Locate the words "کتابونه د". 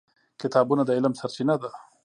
0.41-0.89